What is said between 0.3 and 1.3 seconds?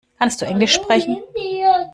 du englisch sprechen?